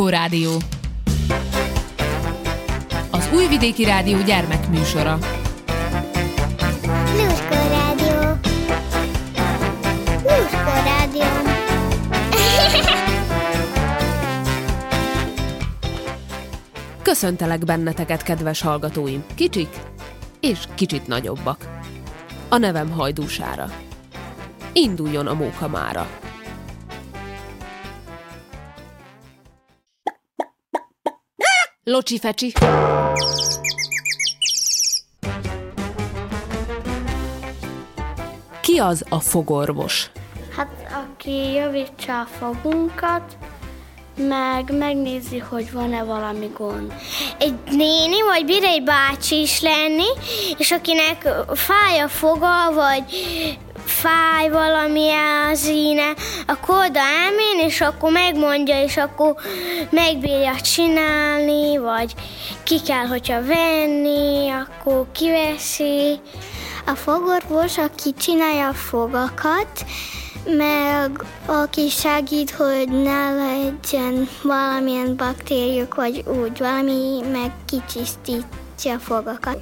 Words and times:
Lluskó 0.00 0.18
Rádió. 0.18 0.56
Az 3.10 3.28
Újvidéki 3.34 3.84
Rádió 3.84 4.22
gyermekműsora. 4.22 5.18
Lluskó 7.16 7.54
Rádió. 7.68 8.38
Lluskó 10.22 10.72
Rádió. 10.84 11.22
Köszöntelek 17.02 17.64
benneteket, 17.64 18.22
kedves 18.22 18.60
hallgatóim, 18.60 19.24
kicsik 19.34 19.76
és 20.40 20.58
kicsit 20.74 21.06
nagyobbak. 21.06 21.80
A 22.48 22.56
nevem 22.56 22.90
Hajdúsára. 22.90 23.70
Induljon 24.72 25.26
a 25.26 25.34
móka 25.34 25.68
mára. 25.68 26.08
Locsi 31.90 32.18
fecsi. 32.18 32.52
Ki 38.60 38.78
az 38.78 39.04
a 39.08 39.20
fogorvos? 39.20 40.10
Hát 40.56 40.68
aki 41.04 41.52
javítsa 41.52 42.20
a 42.20 42.26
fogunkat, 42.38 43.36
meg 44.16 44.76
megnézi, 44.78 45.38
hogy 45.38 45.72
van-e 45.72 46.02
valami 46.02 46.50
gond. 46.56 46.92
Egy 47.38 47.54
néni 47.70 48.22
vagy 48.22 48.44
bír 48.44 48.64
egy 48.64 48.82
bácsi 48.82 49.40
is 49.40 49.60
lenni, 49.60 50.08
és 50.58 50.70
akinek 50.70 51.28
fáj 51.54 51.98
a 51.98 52.08
foga, 52.08 52.72
vagy 52.72 53.04
fáj 54.00 54.48
valami 54.48 55.08
az 55.50 55.68
íne, 55.68 56.14
akkor 56.46 56.84
oda 56.86 57.00
elmén, 57.00 57.66
és 57.66 57.80
akkor 57.80 58.12
megmondja, 58.12 58.82
és 58.82 58.96
akkor 58.96 59.34
megbírja 59.90 60.60
csinálni, 60.60 61.78
vagy 61.78 62.14
ki 62.62 62.80
kell, 62.80 63.06
hogyha 63.06 63.44
venni, 63.44 64.48
akkor 64.48 65.06
kiveszi. 65.12 66.20
A 66.86 66.94
fogorvos, 66.94 67.78
aki 67.78 68.14
csinálja 68.18 68.68
a 68.68 68.72
fogakat, 68.72 69.84
meg 70.44 71.24
aki 71.46 71.88
segít, 71.88 72.50
hogy 72.50 72.88
ne 72.88 73.34
legyen 73.34 74.28
valamilyen 74.42 75.16
baktériuk, 75.16 75.94
vagy 75.94 76.24
úgy 76.26 76.58
valami, 76.58 77.20
meg 77.32 77.52
kicsisztítja 77.66 78.94
a 78.94 78.98
fogakat. 78.98 79.58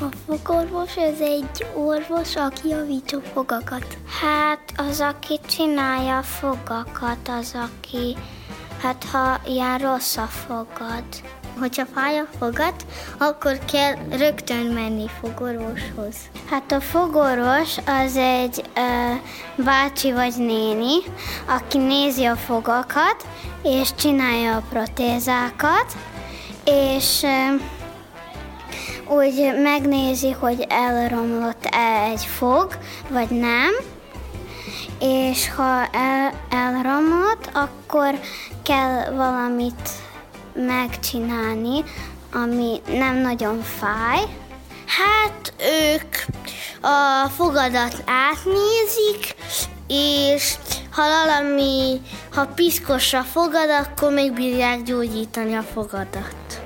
A 0.00 0.04
fogorvos 0.26 0.96
ez 0.96 1.20
egy 1.20 1.66
orvos, 1.74 2.36
aki 2.36 2.68
javítja 2.68 3.20
fogakat. 3.20 3.98
Hát 4.20 4.72
az, 4.76 5.00
aki 5.00 5.40
csinálja 5.48 6.18
a 6.18 6.22
fogakat, 6.22 7.28
az, 7.40 7.54
aki, 7.54 8.16
hát 8.82 9.04
ha 9.04 9.40
ilyen 9.46 9.78
rossz 9.78 10.16
a 10.16 10.26
fogad. 10.26 11.04
Hogyha 11.58 11.84
fáj 11.94 12.18
a 12.18 12.26
fogad, 12.38 12.74
akkor 13.18 13.58
kell 13.72 13.94
rögtön 14.10 14.66
menni 14.66 15.06
fogorvoshoz. 15.20 16.16
Hát 16.50 16.72
a 16.72 16.80
fogorvos 16.80 17.76
az 17.86 18.16
egy 18.16 18.64
ö, 18.74 19.14
bácsi 19.62 20.12
vagy 20.12 20.34
néni, 20.36 20.96
aki 21.48 21.78
nézi 21.78 22.24
a 22.24 22.36
fogakat, 22.36 23.26
és 23.62 23.94
csinálja 23.94 24.56
a 24.56 24.62
protézákat, 24.70 25.96
és 26.64 27.22
ö, 27.22 27.54
úgy 29.12 29.52
megnézi, 29.62 30.30
hogy 30.30 30.66
elromlott-e 30.68 32.02
egy 32.10 32.24
fog, 32.24 32.78
vagy 33.08 33.28
nem, 33.28 33.70
és 35.00 35.50
ha 35.50 35.86
el, 35.92 36.32
elromlott, 36.50 37.50
akkor 37.52 38.18
kell 38.62 39.10
valamit 39.10 39.90
megcsinálni, 40.54 41.84
ami 42.32 42.80
nem 42.86 43.16
nagyon 43.16 43.62
fáj. 43.62 44.20
Hát 44.86 45.52
ők 45.58 46.16
a 46.80 47.28
fogadat 47.28 48.02
átnézik, 48.06 49.34
és 49.88 50.54
ha 50.90 51.02
valami, 51.02 52.00
ha 52.34 52.46
piszkos 52.46 53.12
a 53.12 53.22
fogad, 53.22 53.70
akkor 53.70 54.12
megbírják 54.12 54.82
gyógyítani 54.82 55.54
a 55.54 55.62
fogadat. 55.62 56.61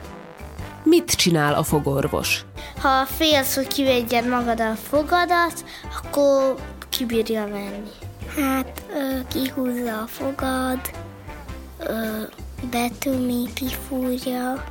Mit 0.88 1.10
csinál 1.10 1.54
a 1.54 1.62
fogorvos? 1.62 2.44
Ha 2.80 3.06
félsz, 3.06 3.54
hogy 3.54 3.66
kivédjed 3.66 4.28
magad 4.28 4.60
a 4.60 4.74
fogadat, 4.74 5.64
akkor 5.96 6.54
kibírja 6.88 7.48
venni. 7.48 7.90
Hát 8.36 8.82
ö, 8.94 9.18
kihúzza 9.28 10.00
a 10.02 10.06
fogad, 10.06 10.80
ö, 11.78 12.22
betömi, 12.70 13.44
kifúrja, 13.54 14.64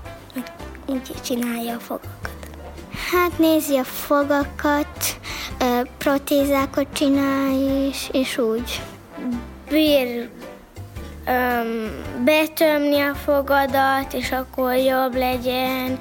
úgy 0.86 1.12
csinálja 1.24 1.76
a 1.76 1.80
fogakat. 1.80 2.48
Hát 3.12 3.38
nézi 3.38 3.78
a 3.78 3.84
fogakat, 3.84 5.20
ö, 5.60 5.82
protézákat 5.98 6.88
csinál, 6.94 7.52
és, 7.88 8.10
és 8.12 8.38
úgy. 8.38 8.82
Bír 9.70 10.30
öm, 11.26 12.04
betömni 12.24 13.00
a 13.00 13.16
fogadat, 13.16 14.14
és 14.14 14.32
akkor 14.32 14.76
jobb 14.76 15.16
legyen, 15.16 16.00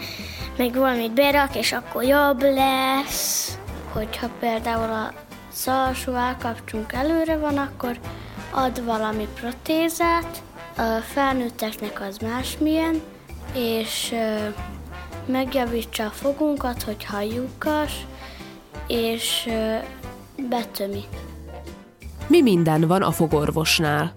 meg 0.57 0.75
valamit 0.75 1.13
berak, 1.13 1.57
és 1.57 1.73
akkor 1.73 2.05
jobb 2.05 2.43
lesz. 2.43 3.59
Hogyha 3.93 4.29
például 4.41 4.93
a 4.93 5.13
szalsó 5.53 6.13
állkapcsunk 6.13 6.93
előre 6.93 7.37
van, 7.37 7.59
akkor 7.59 7.99
ad 8.51 8.85
valami 8.85 9.29
protézát, 9.41 10.43
a 10.77 11.01
felnőtteknek 11.13 12.01
az 12.01 12.19
másmilyen, 12.19 13.03
és 13.55 14.13
ö, 14.13 14.49
megjavítsa 15.27 16.05
a 16.05 16.11
fogunkat, 16.11 16.83
hogyha 16.83 17.21
lyukas, 17.21 18.07
és 18.87 19.45
ö, 19.47 19.77
betömi. 20.49 21.05
Mi 22.27 22.43
minden 22.43 22.87
van 22.87 23.03
a 23.03 23.11
fogorvosnál? 23.11 24.13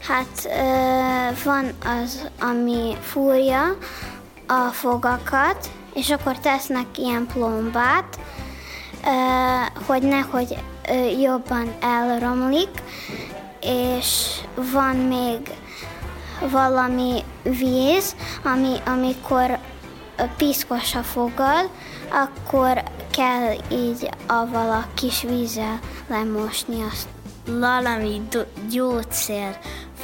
Hát 0.00 0.48
van 1.44 1.72
az, 2.02 2.28
ami 2.40 2.96
fúrja 3.00 3.76
a 4.46 4.68
fogakat, 4.72 5.70
és 5.94 6.10
akkor 6.10 6.38
tesznek 6.38 6.86
ilyen 6.98 7.26
plombát, 7.26 8.18
hogy 9.86 10.02
nehogy 10.02 10.56
jobban 11.20 11.74
elromlik, 11.80 12.82
és 13.60 14.40
van 14.72 14.96
még 14.96 15.38
valami 16.50 17.24
víz, 17.42 18.16
ami, 18.44 18.76
amikor 18.86 19.58
piszkos 20.36 20.94
a 20.94 21.02
fogad, 21.02 21.70
akkor 22.10 22.82
kell 23.10 23.52
így 23.72 24.10
avval 24.26 24.70
a 24.70 24.86
kis 24.94 25.22
vízzel 25.22 25.78
lemosni 26.08 26.86
azt. 26.90 27.08
Valami 27.46 28.22
gyógyszer 28.70 29.58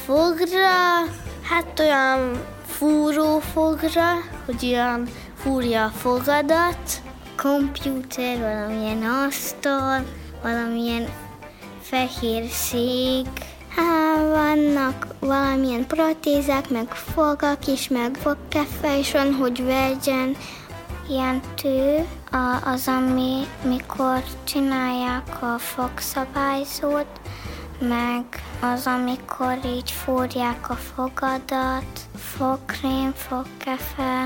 fogra, 0.07 1.03
hát 1.41 1.79
olyan 1.79 2.45
fúró 2.65 3.39
fogra, 3.39 4.13
hogy 4.45 4.65
olyan 4.65 5.07
fúrja 5.35 5.83
a 5.83 5.89
fogadat. 5.89 7.01
Kompjúter, 7.35 8.39
valamilyen 8.39 9.03
asztal, 9.03 10.03
valamilyen 10.43 11.09
fehér 11.81 12.49
szék. 12.49 13.27
Há, 13.75 14.23
vannak 14.23 15.07
valamilyen 15.19 15.87
protézák, 15.87 16.69
meg 16.69 16.87
fogak 16.87 17.67
is, 17.67 17.87
meg 17.87 18.15
fogkefe 18.15 18.97
is 18.97 19.11
van, 19.11 19.33
hogy 19.33 19.65
vegyen 19.65 20.35
ilyen 21.09 21.41
tő, 21.61 22.05
az, 22.65 22.87
ami 22.87 23.47
mikor 23.63 24.23
csinálják 24.43 25.41
a 25.41 25.57
fogszabályzót, 25.57 27.19
meg 27.79 28.25
az, 28.61 28.85
amikor 28.85 29.59
így 29.65 29.91
fúrják 29.91 30.69
a 30.69 30.75
fogadat, 30.75 31.99
fogkrém, 32.15 33.13
fogkefe, 33.13 34.25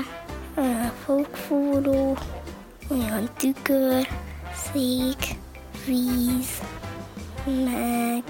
olyan 0.56 0.92
fogfúró, 1.04 2.16
olyan 2.90 3.28
tükör, 3.36 4.08
szék, 4.54 5.36
víz, 5.86 6.60
meg 7.44 8.22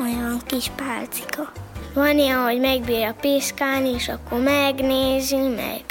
olyan 0.00 0.40
kis 0.46 0.70
pálcika. 0.76 1.52
Van 1.94 2.18
ilyen, 2.18 2.42
hogy 2.42 2.60
megbírja 2.60 3.14
piszkálni, 3.20 3.88
és 3.88 4.08
akkor 4.08 4.40
megnézi, 4.40 5.36
meg 5.36 5.84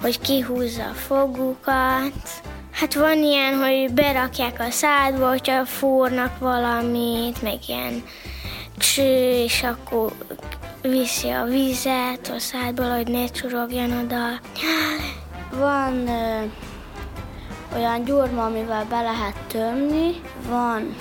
hogy 0.00 0.20
kihúzza 0.20 0.84
a 0.84 0.94
fogukat. 0.94 2.42
Hát 2.70 2.94
van 2.94 3.22
ilyen, 3.22 3.54
hogy 3.54 3.92
berakják 3.94 4.60
a 4.60 4.70
szádba, 4.70 5.28
hogyha 5.28 5.64
fúrnak 5.64 6.38
valamit, 6.38 7.42
meg 7.42 7.58
ilyen 7.66 8.02
cső, 8.78 9.42
és 9.42 9.62
akkor 9.62 10.12
viszi 10.82 11.28
a 11.28 11.44
vizet 11.44 12.32
a 12.34 12.38
szádból, 12.38 12.96
hogy 12.96 13.08
ne 13.08 13.26
csurogjon 13.26 13.92
oda. 13.92 14.40
Van 15.50 16.08
ö, 16.08 16.44
olyan 17.76 18.04
gyurma, 18.04 18.44
amivel 18.44 18.84
be 18.84 19.00
lehet 19.00 19.36
tömni, 19.46 20.20
van 20.48 20.96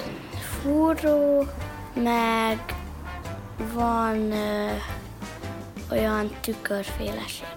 fúró, 0.62 1.46
meg 1.94 2.60
van 3.74 4.32
ö, 4.32 4.72
olyan 5.92 6.32
tükörféleség. 6.42 7.48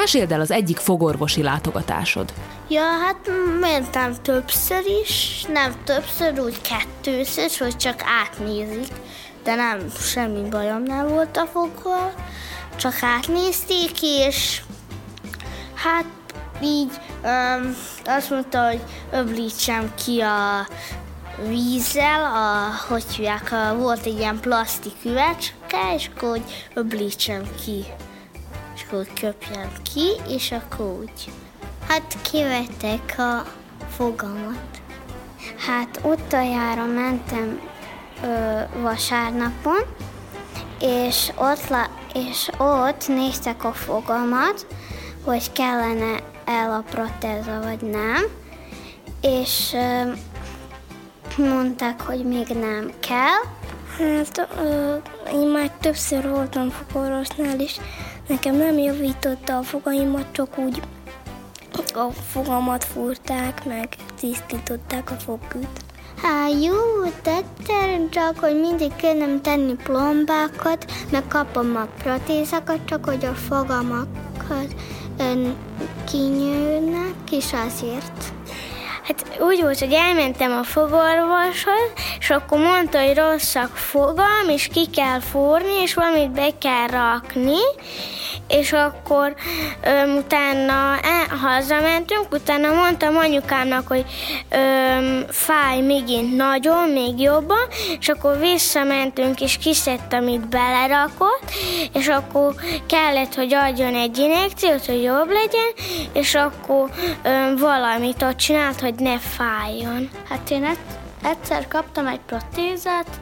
Meséld 0.00 0.32
el 0.32 0.40
az 0.40 0.50
egyik 0.50 0.76
fogorvosi 0.76 1.42
látogatásod. 1.42 2.32
Ja, 2.68 2.82
hát 2.82 3.30
mentem 3.60 4.14
többször 4.22 4.82
is, 5.02 5.44
nem 5.52 5.74
többször, 5.84 6.40
úgy 6.40 6.60
kettőször, 6.60 7.50
hogy 7.58 7.76
csak 7.76 8.02
átnézik, 8.22 8.92
de 9.44 9.54
nem, 9.54 9.78
semmi 9.98 10.48
bajom 10.48 10.82
nem 10.82 11.08
volt 11.08 11.36
a 11.36 11.46
foggal, 11.46 12.12
csak 12.76 12.92
átnézték, 13.00 14.02
és 14.02 14.62
hát 15.74 16.04
így 16.62 16.90
um, 17.24 17.76
azt 18.04 18.30
mondta, 18.30 18.66
hogy 18.66 18.80
öblítsem 19.12 19.92
ki 20.04 20.20
a 20.20 20.66
vízzel, 21.48 22.24
a, 22.24 22.70
hogy 22.88 23.04
hívják, 23.16 23.50
volt 23.76 24.06
egy 24.06 24.18
ilyen 24.18 24.40
plastik 24.40 24.94
üvecske, 25.04 25.94
és 25.94 26.10
akkor 26.14 26.28
hogy 26.28 26.68
öblítsem 26.74 27.42
ki, 27.64 27.84
akkor 28.86 29.06
köpjem 29.20 29.72
ki, 29.94 30.32
és 30.34 30.52
akkor 30.52 30.86
úgy. 30.86 31.32
Hát 31.88 32.16
kivettek 32.30 33.14
a 33.18 33.44
fogamat. 33.96 34.80
Hát 35.66 36.00
utoljára 36.02 36.84
mentem 36.84 37.60
ö, 38.22 38.60
vasárnapon, 38.80 39.80
és 40.80 41.30
ott, 41.36 41.68
la, 41.68 41.86
és 42.14 42.50
ott 42.58 43.08
néztek 43.08 43.64
a 43.64 43.72
fogamat, 43.72 44.66
hogy 45.24 45.52
kellene 45.52 46.22
el 46.44 46.72
a 46.72 46.84
protéza, 46.90 47.60
vagy 47.62 47.80
nem, 47.80 48.24
és 49.20 49.72
ö, 49.72 50.12
mondták, 51.36 52.00
hogy 52.00 52.24
még 52.24 52.46
nem 52.46 52.92
kell. 53.00 53.58
Hát 53.98 54.48
ö, 54.62 54.94
én 55.32 55.46
már 55.48 55.70
többször 55.80 56.28
voltam 56.28 56.70
fogorvosnál, 56.70 57.60
és 57.60 57.80
nekem 58.30 58.56
nem 58.56 58.78
javította 58.78 59.56
a 59.58 59.62
fogaimat, 59.62 60.26
csak 60.32 60.58
úgy 60.58 60.82
a 61.94 62.10
fogamat 62.30 62.84
fúrták, 62.84 63.64
meg 63.64 63.88
tisztították 64.20 65.10
a 65.10 65.14
fogküt. 65.14 65.84
Hát 66.22 66.50
jó, 66.62 67.02
tettem, 67.22 68.10
csak 68.10 68.38
hogy 68.38 68.60
mindig 68.60 68.96
kellem 68.96 69.40
tenni 69.40 69.74
plombákat, 69.74 70.92
meg 71.10 71.26
kapom 71.28 71.76
a 71.76 71.88
protézakat, 72.02 72.84
csak 72.84 73.04
hogy 73.04 73.24
a 73.24 73.34
fogamakat 73.34 74.74
kinyőnek, 76.10 77.30
és 77.30 77.52
azért. 77.66 78.39
Hát 79.10 79.40
úgy 79.40 79.60
volt, 79.62 79.78
hogy 79.78 79.92
elmentem 79.92 80.52
a 80.52 80.62
fogorvoshoz, 80.62 81.92
és 82.18 82.30
akkor 82.30 82.58
mondta, 82.58 83.04
hogy 83.06 83.16
rosszak 83.16 83.76
fogam, 83.76 84.48
és 84.48 84.68
ki 84.72 84.86
kell 84.86 85.20
fúrni, 85.20 85.82
és 85.82 85.94
valamit 85.94 86.30
be 86.30 86.48
kell 86.58 86.86
rakni, 86.86 87.58
és 88.48 88.72
akkor 88.72 89.34
öm, 89.82 90.16
utána 90.16 90.98
e, 91.02 91.36
hazamentünk, 91.42 92.26
utána 92.32 92.72
mondtam 92.72 93.16
anyukámnak, 93.16 93.88
hogy 93.88 94.04
öm, 94.50 95.24
fáj 95.28 95.80
megint 95.80 96.36
nagyon, 96.36 96.88
még 96.88 97.20
jobban, 97.20 97.66
és 98.00 98.08
akkor 98.08 98.38
visszamentünk, 98.38 99.40
és 99.40 99.58
kiszedte, 99.58 100.16
amit 100.16 100.48
belerakott, 100.48 101.50
és 101.92 102.08
akkor 102.08 102.54
kellett, 102.86 103.34
hogy 103.34 103.54
adjon 103.54 103.94
egy 103.94 104.18
injekciót, 104.18 104.86
hogy 104.86 105.02
jobb 105.02 105.28
legyen, 105.28 105.70
és 106.12 106.34
akkor 106.34 106.90
öm, 107.22 107.56
valamit 107.56 108.22
ott 108.22 108.36
csinált, 108.36 108.80
hogy 108.80 108.94
ne 109.00 109.18
fájjon. 109.18 110.10
Hát 110.28 110.50
én 110.50 110.76
egyszer 111.22 111.68
kaptam 111.68 112.06
egy 112.06 112.20
protézát, 112.20 113.20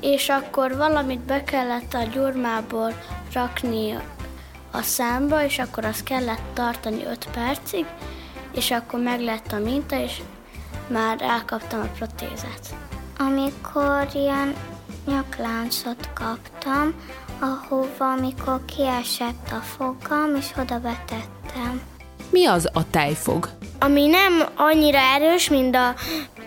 és 0.00 0.28
akkor 0.28 0.76
valamit 0.76 1.20
be 1.20 1.44
kellett 1.44 1.94
a 1.94 2.02
gyurmából 2.02 2.92
rakni 3.32 3.98
a 4.70 4.82
számba, 4.82 5.44
és 5.44 5.58
akkor 5.58 5.84
azt 5.84 6.04
kellett 6.04 6.42
tartani 6.52 7.04
5 7.04 7.28
percig, 7.32 7.86
és 8.54 8.70
akkor 8.70 9.00
meg 9.00 9.20
lett 9.20 9.52
a 9.52 9.58
minta, 9.58 9.96
és 9.96 10.22
már 10.86 11.22
elkaptam 11.22 11.80
a 11.80 11.96
protézát. 11.96 12.74
Amikor 13.18 14.08
ilyen 14.12 14.54
nyakláncot 15.06 16.08
kaptam, 16.14 16.94
ahova, 17.40 18.12
amikor 18.12 18.64
kiesett 18.64 19.50
a 19.50 19.60
fogam, 19.60 20.36
és 20.36 20.50
oda 20.58 20.80
betettem. 20.80 21.91
Mi 22.32 22.46
az 22.46 22.68
a 22.72 22.90
tejfog? 22.90 23.48
Ami 23.78 24.06
nem 24.06 24.48
annyira 24.56 24.98
erős, 24.98 25.48
mint 25.48 25.76
a 25.76 25.94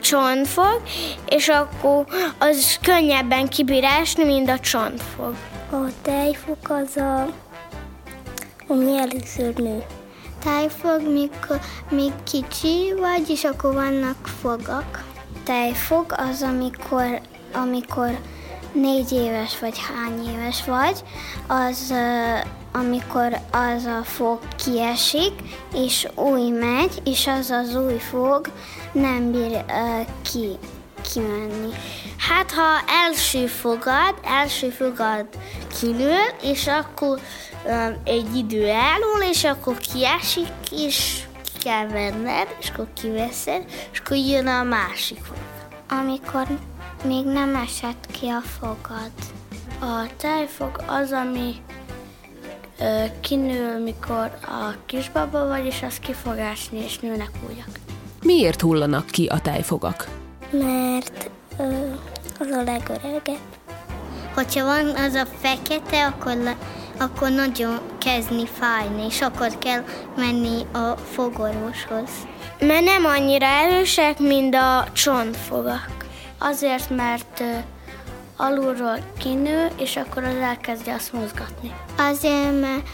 csontfog, 0.02 0.82
és 1.26 1.48
akkor 1.48 2.06
az 2.40 2.80
könnyebben 2.82 3.48
kibír 3.48 3.84
esni, 3.84 4.24
mint 4.24 4.50
a 4.50 4.60
csontfog. 4.60 5.36
A 5.72 5.86
tejfog 6.02 6.58
az 6.70 6.98
a 6.98 7.28
ami 8.68 8.98
először 8.98 9.56
nő. 9.56 9.84
Tejfog, 10.44 11.02
mikor 11.12 11.60
még 11.90 12.12
kicsi 12.24 12.94
vagy, 13.00 13.30
és 13.30 13.44
akkor 13.44 13.74
vannak 13.74 14.28
fogak. 14.42 15.04
Tejfog 15.44 16.06
az, 16.30 16.42
amikor, 16.42 17.22
amikor 17.54 18.20
négy 18.74 19.12
éves 19.12 19.60
vagy 19.60 19.78
hány 19.78 20.28
éves 20.34 20.66
vagy, 20.66 21.04
az 21.48 21.94
amikor 22.76 23.40
az 23.52 23.86
a 23.86 24.04
fog 24.04 24.40
kiesik, 24.56 25.34
és 25.74 26.08
új 26.16 26.50
megy, 26.50 27.02
és 27.04 27.28
az 27.28 27.50
az 27.50 27.76
új 27.76 27.98
fog 27.98 28.52
nem 28.92 29.32
bír 29.32 29.64
uh, 29.68 30.08
ki, 30.32 30.50
kimenni. 31.14 31.74
Hát, 32.18 32.52
ha 32.52 32.94
első 33.06 33.46
fogad, 33.46 34.16
első 34.24 34.70
fogad 34.70 35.26
kinő, 35.80 36.18
és 36.42 36.68
akkor 36.68 37.20
um, 37.66 38.02
egy 38.04 38.36
idő 38.36 38.68
elmúl, 38.68 39.22
és 39.30 39.44
akkor 39.44 39.78
kiesik, 39.78 40.52
és 40.72 41.24
ki 41.44 41.64
kell 41.64 41.88
venned, 41.88 42.56
és 42.60 42.70
akkor 42.70 42.88
kiveszed, 42.94 43.66
és 43.92 44.00
akkor 44.00 44.18
jön 44.18 44.48
a 44.48 44.64
másik 44.64 45.24
fog. 45.24 45.38
Amikor 45.90 46.48
még 47.04 47.26
nem 47.26 47.56
esett 47.56 48.08
ki 48.12 48.28
a 48.28 48.42
fogad. 48.60 49.12
A 49.82 50.08
tejfog 50.18 50.84
az, 50.88 51.12
ami 51.12 51.56
kinő, 53.22 53.84
mikor 53.84 54.32
a 54.42 54.74
kisbaba 54.86 55.48
vagy, 55.48 55.66
és 55.66 55.82
az 55.88 56.00
ki 56.00 56.14
fog 56.14 56.36
és 56.72 57.00
nőnek 57.00 57.32
újak. 57.50 57.70
Miért 58.22 58.62
hullanak 58.62 59.06
ki 59.06 59.26
a 59.26 59.40
tejfogak? 59.42 60.08
Mert 60.52 61.30
ö, 61.58 61.64
az 62.40 62.48
a 62.48 62.64
legöregebb. 62.64 63.38
Hogyha 64.34 64.66
van 64.66 64.86
az 64.96 65.14
a 65.14 65.26
fekete, 65.42 66.06
akkor, 66.06 66.36
le, 66.36 66.58
akkor 67.00 67.30
nagyon 67.30 67.80
kezdni 67.98 68.46
fájni, 68.46 69.06
és 69.06 69.22
akkor 69.22 69.58
kell 69.58 69.84
menni 70.18 70.62
a 70.74 70.98
fogorvoshoz. 70.98 72.10
Mert 72.60 72.84
nem 72.84 73.06
annyira 73.06 73.46
erősek, 73.46 74.20
mint 74.20 74.56
a 74.56 74.88
csontfogak. 74.94 76.06
Azért, 76.38 76.90
mert 76.90 77.44
alulról 78.38 79.00
kinő, 79.18 79.68
és 79.78 79.96
akkor 79.96 80.24
az 80.24 80.36
elkezdi 80.36 80.90
azt 80.90 81.14
mozgatni. 81.14 81.74
Azért, 81.98 82.60
mert 82.60 82.90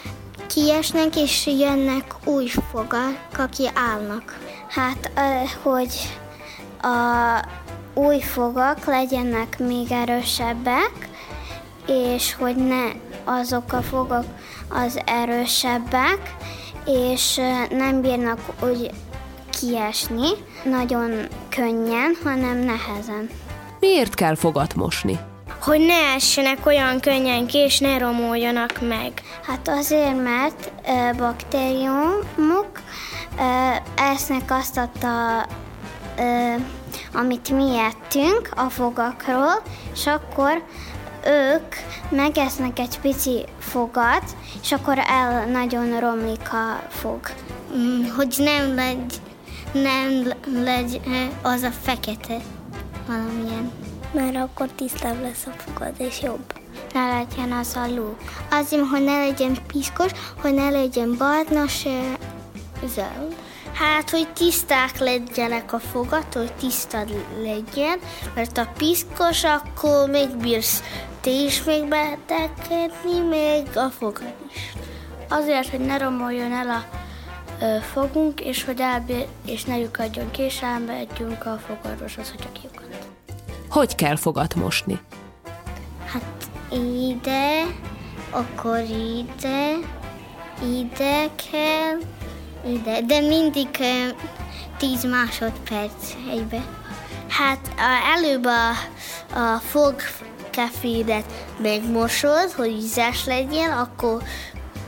kiesnek, 0.46 1.16
és 1.16 1.46
jönnek 1.46 2.14
új 2.24 2.46
fogak, 2.46 3.18
aki 3.38 3.70
állnak. 3.74 4.38
Hát, 4.68 5.10
hogy 5.62 6.18
a 6.82 7.46
új 7.94 8.20
fogak 8.20 8.84
legyenek 8.84 9.58
még 9.58 9.92
erősebbek, 9.92 11.08
és 11.86 12.34
hogy 12.34 12.56
ne 12.56 12.84
azok 13.24 13.72
a 13.72 13.82
fogak 13.82 14.24
az 14.68 15.00
erősebbek, 15.04 16.36
és 16.86 17.40
nem 17.70 18.00
bírnak 18.00 18.40
úgy 18.62 18.90
kiesni 19.60 20.28
nagyon 20.64 21.10
könnyen, 21.48 22.16
hanem 22.24 22.58
nehezen. 22.58 23.28
Miért 23.80 24.14
kell 24.14 24.34
fogat 24.34 24.74
mosni? 24.74 25.18
Hogy 25.62 25.80
ne 25.80 26.14
essenek 26.14 26.66
olyan 26.66 27.00
könnyen 27.00 27.46
ki, 27.46 27.58
és 27.58 27.78
ne 27.78 27.98
romoljanak 27.98 28.80
meg. 28.88 29.12
Hát 29.42 29.68
azért, 29.68 30.22
mert 30.22 30.72
ö, 30.86 31.16
baktériumok 31.16 32.80
ö, 33.38 33.74
esznek 33.94 34.50
azt 34.50 34.76
a, 34.76 35.46
ö, 36.18 36.54
amit 37.14 37.50
mi 37.50 37.78
ettünk 37.78 38.50
a 38.56 38.68
fogakról, 38.70 39.62
és 39.92 40.06
akkor 40.06 40.64
ők 41.26 41.74
megesznek 42.08 42.78
egy 42.78 43.00
pici 43.00 43.44
fogat, 43.58 44.24
és 44.62 44.72
akkor 44.72 44.98
el 44.98 45.46
nagyon 45.46 46.00
romlik 46.00 46.52
a 46.52 46.82
fog. 46.88 47.20
Mm, 47.76 48.04
hogy 48.16 48.34
nem 48.38 48.74
legy, 48.74 49.20
nem 49.72 50.32
legy 50.64 51.00
az 51.42 51.62
a 51.62 51.70
fekete 51.70 52.36
valamilyen. 53.06 53.81
Mert 54.12 54.36
akkor 54.36 54.68
tisztább 54.76 55.20
lesz 55.20 55.46
a 55.46 55.50
fogad, 55.50 55.94
és 55.98 56.22
jobb. 56.22 56.52
Ne 56.92 57.08
legyen 57.08 57.52
az 57.52 57.76
a 57.76 57.86
lúg. 57.86 58.16
Azért, 58.50 58.88
hogy 58.88 59.04
ne 59.04 59.18
legyen 59.18 59.58
piszkos, 59.66 60.10
hogy 60.40 60.54
ne 60.54 60.70
legyen 60.70 61.14
barna 61.18 61.68
se 61.68 62.18
zöld. 62.86 63.34
Hát, 63.72 64.10
hogy 64.10 64.28
tiszták 64.32 64.98
legyenek 64.98 65.72
a 65.72 65.78
fogat, 65.78 66.34
hogy 66.34 66.52
tiszta 66.52 67.04
legyen, 67.42 67.98
mert 68.34 68.58
a 68.58 68.72
piszkos, 68.76 69.44
akkor 69.44 70.08
még 70.08 70.36
bírsz 70.36 70.82
te 71.22 71.30
is 71.30 71.62
még 71.64 71.88
betegedni, 71.88 73.20
még 73.28 73.76
a 73.76 73.88
fogad 73.98 74.34
is. 74.52 74.72
Azért, 75.28 75.68
hogy 75.68 75.80
ne 75.80 75.98
romoljon 75.98 76.52
el 76.52 76.70
a 76.70 76.84
ö, 77.60 77.76
fogunk, 77.92 78.40
és 78.40 78.64
hogy 78.64 78.80
elbír, 78.80 79.26
és 79.46 79.64
ne 79.64 79.78
lyukadjon 79.78 80.30
ki, 80.30 80.42
és 80.42 80.62
elmegyünk 80.62 81.46
a 81.46 81.60
fogarvoshoz, 81.66 82.30
hogyha 82.30 82.52
kiukad. 82.52 82.81
Hogy 83.72 83.94
kell 83.94 84.16
fogat 84.16 84.54
mosni? 84.54 85.00
Hát 86.06 86.50
ide, 86.70 87.62
akkor 88.30 88.78
ide, 88.78 89.74
ide 90.62 91.30
kell, 91.50 91.98
ide, 92.72 93.00
de 93.00 93.20
mindig 93.20 93.68
uh, 93.78 94.16
10 94.78 95.04
másodperc 95.04 96.14
egybe. 96.30 96.64
Hát 97.28 97.70
a, 97.76 98.16
előbb 98.16 98.44
a, 98.44 98.68
a 99.38 99.58
fogkefédet 99.58 101.32
megmosod, 101.58 102.50
hogy 102.50 102.70
ízes 102.70 103.24
legyen, 103.24 103.70
akkor 103.70 104.22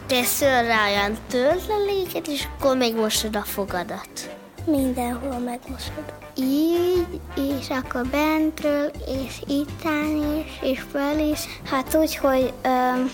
teszel 0.07 0.65
rá 0.65 0.87
olyan 0.91 1.17
tölteléket, 1.29 2.27
és 2.27 2.49
akkor 2.57 2.77
megmosod 2.77 3.37
a 3.37 3.43
fogadat. 3.43 4.37
Mindenhol 4.67 5.39
megmosod. 5.39 6.24
Így, 6.37 7.21
és 7.37 7.69
akkor 7.69 8.07
bentről, 8.07 8.91
és 9.07 9.43
ittán 9.47 10.17
is, 10.37 10.59
és 10.63 10.83
fel 10.93 11.19
is. 11.19 11.41
Hát 11.71 11.95
úgy, 11.95 12.17
hogy 12.17 12.53
öm, 12.63 13.11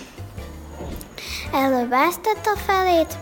előbb 1.53 1.91
eztet 1.91 2.47
a 2.55 2.57
felét, 2.65 3.17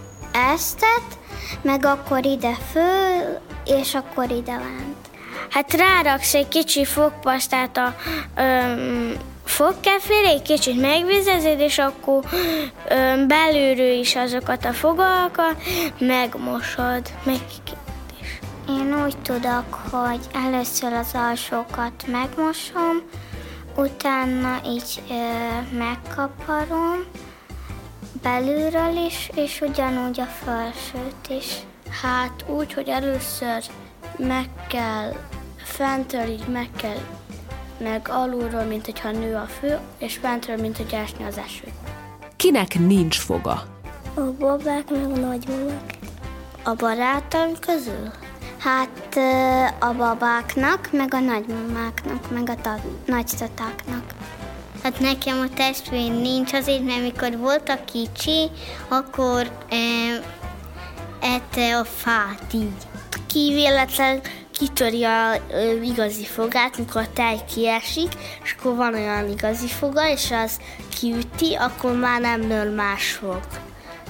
eztet, 0.54 1.20
meg 1.62 1.86
akkor 1.86 2.26
ide 2.26 2.58
föl, 2.72 3.40
és 3.66 3.96
akkor 3.96 4.32
ide 4.32 4.52
lent. 4.52 5.10
Hát 5.50 5.74
ráraksz 5.74 6.34
egy 6.34 6.48
kicsi 6.48 6.86
fogpasztát 6.86 7.78
a 7.78 7.96
öm, 8.36 9.14
fogkefére, 9.46 10.28
egy 10.28 10.42
kicsit 10.42 10.82
megvizezed, 10.82 11.60
és 11.60 11.78
akkor 11.78 12.24
öm, 12.90 13.28
belülről 13.28 14.00
is 14.00 14.16
azokat 14.16 14.66
a 14.66 14.74
fogalkat 14.74 15.56
megmosod, 16.00 17.02
meg 17.24 17.40
Én 18.70 19.04
úgy 19.04 19.18
tudok, 19.18 19.74
hogy 19.74 20.20
először 20.34 20.94
az 20.94 21.12
alsókat 21.14 22.08
megmosom, 22.08 23.02
utána 23.76 24.62
így 24.66 25.02
ö, 25.10 25.78
megkaparom, 25.78 27.06
belülről 28.22 28.96
is, 29.08 29.30
és 29.36 29.62
ugyanúgy 29.62 30.20
a 30.20 30.26
felsőt 30.26 31.30
is. 31.30 31.56
Hát 32.02 32.46
úgy, 32.48 32.74
hogy 32.74 32.88
először 32.88 33.64
meg 34.18 34.50
kell, 34.68 35.14
fentről 35.58 36.28
így 36.28 36.48
meg 36.48 36.70
kell, 36.76 37.02
meg 37.78 38.08
alulról, 38.10 38.64
mint 38.64 38.86
hogyha 38.86 39.12
nő 39.12 39.36
a 39.36 39.48
fő, 39.60 39.80
és 39.98 40.18
fentről, 40.18 40.58
mint 40.58 40.78
hogy 40.78 40.94
esni 40.94 41.26
az 41.26 41.38
eső. 41.38 41.68
Kinek 42.36 42.80
nincs 42.80 43.20
foga? 43.20 43.64
A 44.14 44.22
babák 44.40 44.90
meg 44.90 45.04
a 45.04 45.18
nagymamák. 45.20 45.98
A 46.64 46.74
barátaim 46.74 47.60
közül? 47.60 48.12
Hát 48.60 49.18
a 49.80 49.94
babáknak, 49.94 50.90
meg 50.92 51.14
a 51.14 51.20
nagymamáknak, 51.20 52.32
meg 52.32 52.50
a 52.50 52.56
ta- 52.62 53.06
nagytatáknak. 53.06 54.04
Hát 54.84 55.00
nekem 55.00 55.40
a 55.40 55.54
testvér 55.54 56.12
nincs 56.12 56.54
azért, 56.54 56.86
mert 56.86 57.02
mikor 57.02 57.38
voltak 57.38 57.86
kicsi, 57.86 58.50
akkor 58.88 59.52
e, 59.70 59.76
ette 61.20 61.78
a 61.78 61.84
fát 61.84 62.54
így. 62.54 62.88
Ki 63.28 63.54
véletlen 63.54 64.22
kitöri 64.52 65.04
a 65.04 65.34
igazi 65.84 66.26
fogát, 66.26 66.78
mikor 66.78 67.02
a 67.02 67.14
tej 67.14 67.40
kiesik, 67.54 68.12
és 68.44 68.56
akkor 68.60 68.76
van 68.76 68.94
olyan 68.94 69.30
igazi 69.30 69.68
foga, 69.68 70.10
és 70.10 70.32
az 70.32 70.60
kiüti, 71.00 71.54
akkor 71.54 71.96
már 71.96 72.22
nem 72.22 72.42
nől 72.42 72.74
más 72.76 73.12
fog. 73.12 73.40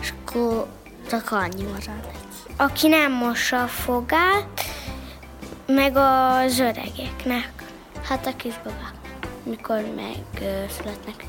És 0.02 0.14
akkor 0.26 0.68
csak 1.10 1.32
annyi 1.32 1.64
marad. 1.64 2.19
Aki 2.62 2.88
nem 2.88 3.12
mossa 3.12 3.64
a 3.64 3.68
fogát, 3.68 4.62
meg 5.66 5.96
az 5.96 6.60
öregeknek. 6.60 7.52
Hát 8.04 8.28
a 8.28 8.36
kisbabák, 8.36 8.94
mikor 9.44 9.86
megszületnek. 9.96 11.26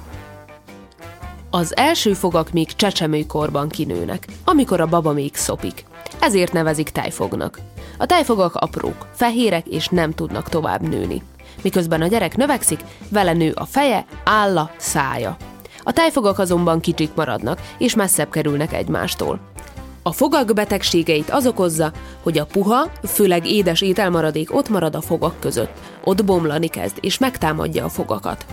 Az 1.50 1.76
első 1.76 2.12
fogak 2.12 2.52
még 2.52 2.74
csecsemőkorban 2.74 3.68
kinőnek, 3.68 4.26
amikor 4.44 4.80
a 4.80 4.86
baba 4.86 5.12
még 5.12 5.34
szopik. 5.34 5.84
Ezért 6.20 6.52
nevezik 6.52 6.88
tejfognak. 6.88 7.58
A 7.98 8.06
tejfogak 8.06 8.54
aprók, 8.54 9.06
fehérek 9.14 9.66
és 9.66 9.88
nem 9.88 10.14
tudnak 10.14 10.48
tovább 10.48 10.88
nőni. 10.88 11.22
Miközben 11.62 12.02
a 12.02 12.06
gyerek 12.06 12.36
növekszik, 12.36 12.80
vele 13.08 13.32
nő 13.32 13.52
a 13.54 13.64
feje, 13.64 14.04
álla, 14.24 14.70
szája. 14.76 15.36
A 15.82 15.92
tejfogak 15.92 16.38
azonban 16.38 16.80
kicsik 16.80 17.14
maradnak, 17.14 17.60
és 17.78 17.94
messzebb 17.94 18.30
kerülnek 18.30 18.72
egymástól. 18.72 19.49
A 20.02 20.12
fogak 20.12 20.54
betegségeit 20.54 21.30
az 21.30 21.46
okozza, 21.46 21.92
hogy 22.22 22.38
a 22.38 22.46
puha, 22.46 22.90
főleg 23.06 23.46
édes 23.46 23.80
ételmaradék 23.80 24.54
ott 24.54 24.68
marad 24.68 24.94
a 24.94 25.00
fogak 25.00 25.40
között, 25.40 25.72
ott 26.04 26.24
bomlani 26.24 26.68
kezd 26.68 26.96
és 27.00 27.18
megtámadja 27.18 27.84
a 27.84 27.88
fogakat. 27.88 28.44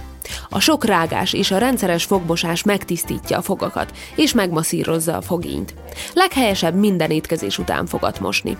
A 0.49 0.59
sok 0.59 0.85
rágás 0.85 1.33
és 1.33 1.51
a 1.51 1.57
rendszeres 1.57 2.03
fogmosás 2.03 2.63
megtisztítja 2.63 3.37
a 3.37 3.41
fogakat, 3.41 3.91
és 4.15 4.33
megmasszírozza 4.33 5.17
a 5.17 5.21
fogínyt. 5.21 5.73
Leghelyesebb 6.13 6.75
minden 6.75 7.11
étkezés 7.11 7.57
után 7.57 7.85
fogat 7.85 8.19
mosni. 8.19 8.57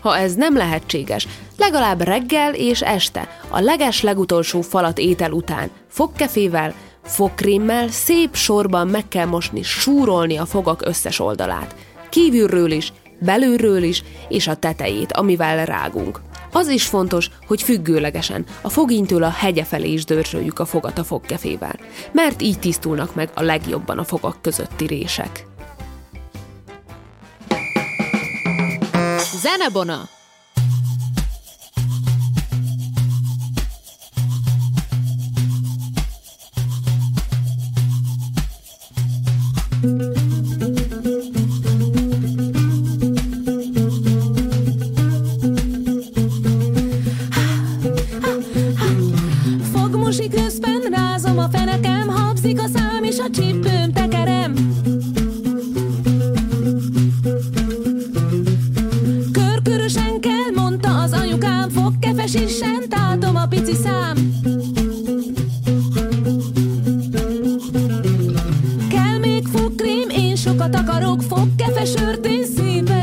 Ha 0.00 0.16
ez 0.16 0.34
nem 0.34 0.56
lehetséges, 0.56 1.28
legalább 1.58 2.00
reggel 2.00 2.54
és 2.54 2.80
este, 2.80 3.28
a 3.48 3.60
leges 3.60 4.02
legutolsó 4.02 4.60
falat 4.60 4.98
étel 4.98 5.32
után, 5.32 5.70
fogkefével, 5.88 6.74
fogkrémmel 7.04 7.88
szép 7.88 8.34
sorban 8.34 8.88
meg 8.88 9.08
kell 9.08 9.26
mosni, 9.26 9.62
súrolni 9.62 10.36
a 10.36 10.46
fogak 10.46 10.86
összes 10.86 11.20
oldalát. 11.20 11.74
Kívülről 12.10 12.70
is, 12.70 12.92
belülről 13.18 13.82
is, 13.82 14.02
és 14.28 14.46
a 14.46 14.56
tetejét, 14.56 15.12
amivel 15.12 15.64
rágunk. 15.64 16.20
Az 16.52 16.68
is 16.68 16.86
fontos, 16.86 17.30
hogy 17.46 17.62
függőlegesen, 17.62 18.44
a 18.60 18.68
fogintől 18.68 19.22
a 19.22 19.30
hegye 19.30 19.64
felé 19.64 19.92
is 19.92 20.04
dörzsöljük 20.04 20.58
a 20.58 20.64
fogat 20.64 20.98
a 20.98 21.04
fogkefével, 21.04 21.78
mert 22.12 22.42
így 22.42 22.58
tisztulnak 22.58 23.14
meg 23.14 23.30
a 23.34 23.42
legjobban 23.42 23.98
a 23.98 24.04
fogak 24.04 24.42
közötti 24.42 24.86
rések. 24.86 25.46
Zenebona! 29.40 30.19
Sokat 70.60 70.74
akarok, 70.74 71.22
fogkefes 71.22 71.94
ört, 71.94 72.26
én 72.26 72.44
szépen 72.44 72.99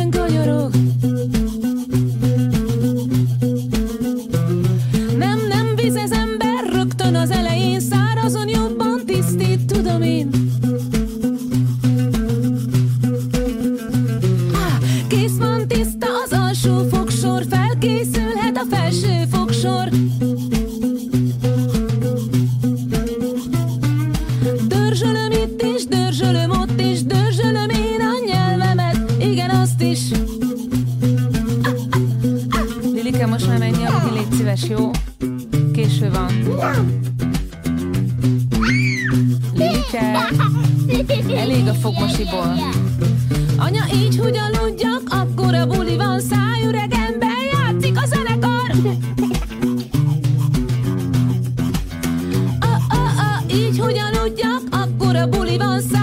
Így, 53.67 53.79
hogy 53.79 53.97
aludjak, 53.97 54.61
akkor 54.71 55.15
a 55.15 55.27
buli 55.27 55.57
van 55.57 55.81
szájüregemben 55.81 55.96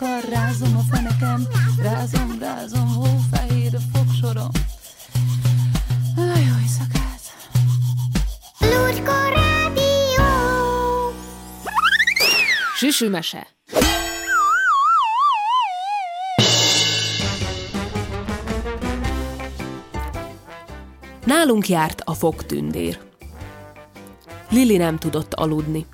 a 0.00 0.04
zenekar, 0.04 0.30
rázom 0.30 0.76
a 0.76 0.80
fenekem, 0.80 1.48
rázom, 1.82 2.38
rázom, 2.40 2.94
hófehér 2.94 3.74
a 3.74 3.98
fogsorom. 3.98 4.50
Aj, 6.16 6.42
jó 6.42 6.54
éjszakát! 6.62 7.20
Lucska 8.60 9.28
Rádió! 9.28 11.12
Süsű 12.76 13.08
mese. 13.08 13.46
Nálunk 21.24 21.68
járt 21.68 22.00
a 22.04 22.14
fogtündér. 22.14 22.98
Lili 24.50 24.76
nem 24.76 24.98
tudott 24.98 25.34
aludni. 25.34 25.86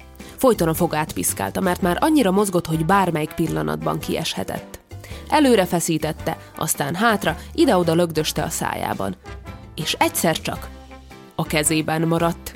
Folyton 0.45 0.69
a 0.69 0.75
fogát 0.75 1.13
piszkálta, 1.13 1.61
mert 1.61 1.81
már 1.81 1.99
annyira 2.01 2.31
mozgott, 2.31 2.67
hogy 2.67 2.87
bármelyik 2.87 3.33
pillanatban 3.33 3.99
kieshetett. 3.99 4.79
Előre 5.29 5.65
feszítette, 5.65 6.37
aztán 6.57 6.95
hátra, 6.95 7.37
ide-oda 7.55 7.95
lögdöste 7.95 8.43
a 8.43 8.49
szájában. 8.49 9.17
És 9.75 9.97
egyszer 9.99 10.41
csak 10.41 10.69
a 11.35 11.45
kezében 11.45 12.03
maradt. 12.03 12.55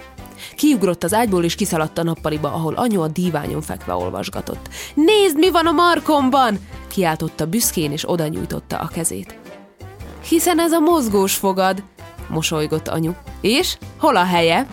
Kiugrott 0.57 1.05
az 1.05 1.15
ágyból 1.15 1.45
és 1.45 1.55
kiszaladt 1.55 1.99
a 1.99 2.03
nappaliba, 2.03 2.53
ahol 2.53 2.75
anyu 2.75 3.01
a 3.01 3.09
díványon 3.09 3.63
fekve 3.63 3.95
olvasgatott. 3.95 4.69
Nézd, 4.95 5.39
mi 5.39 5.51
van 5.51 5.67
a 5.67 5.73
markomban! 5.73 6.59
kiáltotta 6.89 7.47
büszkén, 7.47 7.93
és 7.93 8.11
oda 8.11 8.27
nyújtotta 8.27 8.79
a 8.79 8.89
kezét. 8.89 9.39
Hiszen 10.29 10.61
ez 10.61 10.73
a 10.73 10.81
mozgós 10.81 11.35
fogad, 11.35 11.83
mosolygott 12.29 12.89
anyu. 12.89 13.13
És 13.41 13.79
hol 13.99 14.17
a 14.17 14.25
helye? 14.25 14.67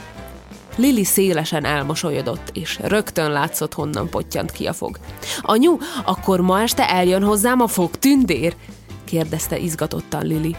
Lili 0.75 1.03
szélesen 1.03 1.65
elmosolyodott, 1.65 2.49
és 2.53 2.79
rögtön 2.83 3.31
látszott, 3.31 3.73
honnan 3.73 4.09
pottyant 4.09 4.51
ki 4.51 4.65
a 4.65 4.73
fog. 4.73 4.99
Anyu, 5.41 5.77
akkor 6.05 6.39
ma 6.41 6.61
este 6.61 6.89
eljön 6.89 7.23
hozzám 7.23 7.61
a 7.61 7.67
fog 7.67 7.95
tündér? 7.95 8.55
kérdezte 9.03 9.57
izgatottan 9.57 10.25
Lili. 10.25 10.55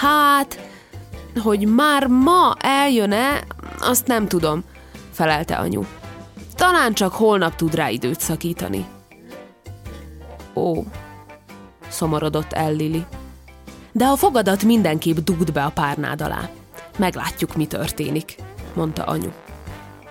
Hát, 0.00 0.60
hogy 1.42 1.66
már 1.66 2.06
ma 2.06 2.54
eljön-e, 2.58 3.44
azt 3.78 4.06
nem 4.06 4.28
tudom, 4.28 4.64
felelte 5.12 5.54
anyu. 5.54 5.82
Talán 6.54 6.92
csak 6.92 7.12
holnap 7.12 7.56
tud 7.56 7.74
rá 7.74 7.88
időt 7.88 8.20
szakítani. 8.20 8.86
Ó, 10.54 10.84
szomorodott 11.88 12.52
el 12.52 12.72
Lili. 12.72 13.06
De 13.92 14.04
a 14.04 14.16
fogadat 14.16 14.62
mindenképp 14.62 15.16
dugd 15.16 15.52
be 15.52 15.64
a 15.64 15.70
párnád 15.70 16.20
alá. 16.20 16.50
Meglátjuk, 16.98 17.56
mi 17.56 17.66
történik, 17.66 18.36
mondta 18.76 19.04
anyu. 19.04 19.30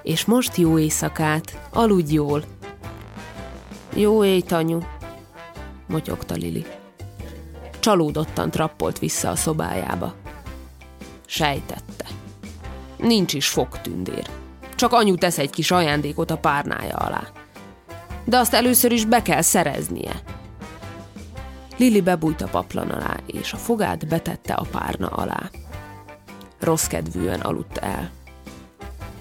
És 0.04 0.26
most 0.26 0.58
jó 0.58 0.80
éjszakát, 0.80 1.70
aludj 1.74 2.14
jól. 2.14 2.44
Jó 3.94 4.24
éjt, 4.24 4.52
anyu, 4.52 4.80
motyogta 5.88 6.36
Lili. 6.36 6.66
Csalódottan 7.80 8.52
trappolt 8.52 9.00
vissza 9.00 9.30
a 9.30 9.36
szobájába. 9.36 10.14
Sejtette. 11.26 12.06
Nincs 12.98 13.34
is 13.34 13.48
fogtündér. 13.48 14.30
Csak 14.76 14.94
anyu 14.94 15.16
tesz 15.16 15.38
egy 15.38 15.50
kis 15.50 15.72
ajándékot 15.72 16.32
a 16.32 16.38
párnája 16.38 16.96
alá. 16.96 17.28
De 18.24 18.38
azt 18.38 18.54
először 18.54 18.92
is 18.92 19.06
be 19.06 19.22
kell 19.22 19.42
szereznie. 19.42 20.22
Lili 21.78 22.02
bebújt 22.02 22.42
a 22.42 22.48
paplan 22.48 22.90
alá, 22.90 23.16
és 23.26 23.54
a 23.54 23.58
fogát 23.58 24.08
betette 24.08 24.54
a 24.54 24.66
párna 24.72 25.08
alá. 25.08 25.50
Rossz 26.60 26.88
kedvűen 26.88 27.40
aludt 27.40 27.78
el. 27.78 28.12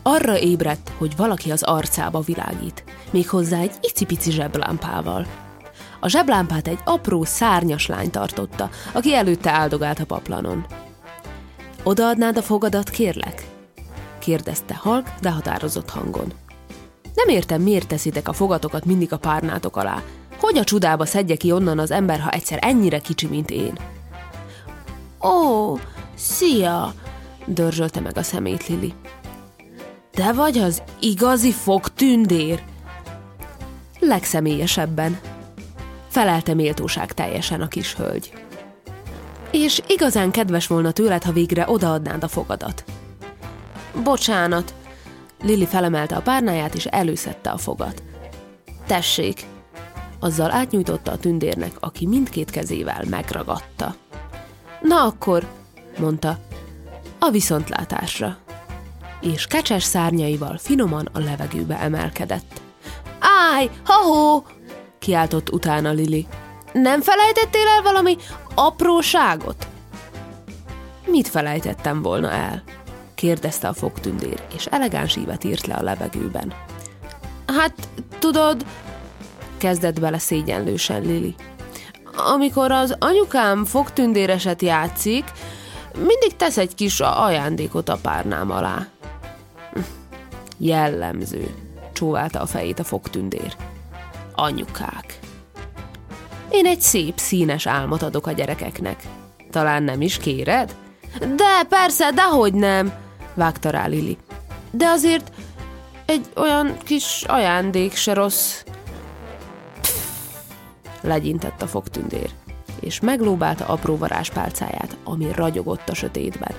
Arra 0.07 0.39
ébredt, 0.39 0.93
hogy 0.99 1.17
valaki 1.17 1.51
az 1.51 1.63
arcába 1.63 2.21
világít, 2.21 2.85
méghozzá 3.11 3.59
egy 3.59 3.73
icipici 3.81 4.31
zseblámpával. 4.31 5.27
A 6.01 6.09
zseblámpát 6.09 6.69
egy 6.69 6.79
apró, 6.85 7.25
szárnyas 7.25 7.87
lány 7.87 8.11
tartotta, 8.11 8.71
aki 8.93 9.15
előtte 9.15 9.51
áldogált 9.51 10.01
a 10.01 10.05
paplanon. 10.05 10.67
Odaadnád 11.83 12.37
a 12.37 12.43
fogadat, 12.43 12.91
kérlek? 12.91 13.47
kérdezte 14.19 14.75
halk, 14.75 15.09
de 15.21 15.31
határozott 15.31 15.91
hangon. 15.91 16.33
Nem 17.15 17.29
értem, 17.29 17.63
miért 17.63 17.89
teszitek 17.89 18.29
a 18.29 18.33
fogatokat 18.33 18.85
mindig 18.85 19.13
a 19.13 19.19
párnátok 19.19 19.77
alá. 19.77 20.03
Hogy 20.41 20.59
a 20.59 20.65
csudába 20.65 21.07
szedje 21.07 21.37
ki 21.37 21.53
onnan 21.53 21.79
az 21.79 21.91
ember, 21.91 22.21
ha 22.21 22.31
egyszer 22.31 22.59
ennyire 22.61 22.99
kicsi, 22.99 23.27
mint 23.27 23.51
én? 23.51 23.79
Ó, 25.23 25.75
szia! 26.15 26.95
dörzsölte 27.47 28.01
meg 28.01 28.17
a 28.17 28.23
szemét 28.23 28.67
Lili. 28.67 28.95
Te 30.15 30.33
vagy 30.33 30.59
az 30.59 30.83
igazi 31.01 31.53
fogtündér? 31.53 32.63
Legszemélyesebben. 34.01 35.19
Felelte 36.09 36.55
méltóság 36.55 37.13
teljesen 37.13 37.61
a 37.61 37.69
kis 37.69 37.95
hölgy. 37.95 38.33
És 39.51 39.83
igazán 39.87 40.31
kedves 40.31 40.67
volna 40.67 40.91
tőled, 40.91 41.23
ha 41.23 41.33
végre 41.33 41.65
odaadnád 41.69 42.23
a 42.23 42.29
fogadat. 42.29 42.85
Bocsánat. 44.05 44.75
Lili 45.43 45.67
felemelte 45.67 46.17
a 46.17 46.23
párnáját, 46.23 46.75
és 46.75 46.85
előszette 46.85 47.51
a 47.51 47.59
fogat. 47.59 48.03
Tessék! 48.87 49.45
Azzal 50.21 50.51
átnyújtotta 50.51 51.13
a 51.13 51.19
tündérnek, 51.19 51.73
aki 51.81 52.07
mindkét 52.07 52.51
kezével 52.51 53.05
megragadta. 53.11 53.95
Na 54.81 55.03
akkor, 55.03 55.47
mondta, 55.99 56.39
a 57.19 57.31
viszontlátásra. 57.31 58.44
És 59.21 59.47
kecses 59.47 59.83
szárnyaival 59.83 60.59
finoman 60.59 61.09
a 61.13 61.19
levegőbe 61.19 61.79
emelkedett. 61.81 62.61
Áj, 63.53 63.71
ha-hó! 63.85 64.45
kiáltott 64.99 65.53
utána 65.53 65.91
Lili. 65.91 66.27
Nem 66.73 67.01
felejtettél 67.01 67.67
el 67.77 67.83
valami 67.83 68.17
apróságot? 68.55 69.67
Mit 71.07 71.29
felejtettem 71.29 72.03
volna 72.03 72.31
el? 72.31 72.63
kérdezte 73.15 73.69
a 73.69 73.73
fogtündér, 73.73 74.43
és 74.55 74.67
elegáns 74.67 75.17
ívet 75.17 75.45
írt 75.45 75.67
le 75.67 75.75
a 75.75 75.83
levegőben. 75.83 76.53
Hát, 77.47 77.89
tudod, 78.19 78.65
kezdett 79.57 80.01
bele 80.01 80.19
szégyenlősen 80.19 81.03
Lili. 81.03 81.35
Amikor 82.17 82.73
az 82.73 82.97
anyukám 82.99 83.65
fogtündéreset 83.65 84.63
játszik, 84.63 85.25
mindig 85.97 86.37
tesz 86.37 86.57
egy 86.57 86.75
kis 86.75 87.01
ajándékot 87.01 87.89
a 87.89 87.99
párnám 88.03 88.51
alá. 88.51 88.87
Jellemző, 90.59 91.55
csóválta 91.93 92.41
a 92.41 92.47
fejét 92.47 92.79
a 92.79 92.85
fogtündér. 92.85 93.57
Anyukák. 94.35 95.19
Én 96.51 96.67
egy 96.67 96.81
szép, 96.81 97.19
színes 97.19 97.67
álmot 97.67 98.03
adok 98.03 98.27
a 98.27 98.33
gyerekeknek. 98.33 99.03
Talán 99.51 99.83
nem 99.83 100.01
is 100.01 100.17
kéred? 100.17 100.77
De, 101.19 101.63
persze, 101.69 102.11
dehogy 102.11 102.55
nem, 102.55 102.93
vágta 103.35 103.71
rá 103.71 103.87
Lili. 103.87 104.17
De 104.71 104.87
azért 104.87 105.33
egy 106.07 106.27
olyan 106.37 106.77
kis 106.85 107.25
ajándék 107.27 107.95
se 107.95 108.13
rossz. 108.13 108.63
Pff, 109.81 109.93
legyintett 111.01 111.63
a 111.63 111.67
fogtündér, 111.67 112.31
és 112.81 113.01
meglóbálta 113.01 113.65
apró 113.65 113.97
varázspálcáját, 113.97 114.97
ami 115.05 115.27
ragyogott 115.35 115.89
a 115.89 115.95
sötétben. 115.95 116.55